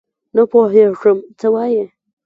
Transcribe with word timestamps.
نه 0.35 0.43
پوهېږم 0.51 1.17
څه 1.39 1.47
وایې؟؟ 1.53 1.83